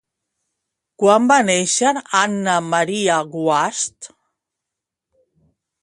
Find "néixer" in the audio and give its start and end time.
1.49-1.93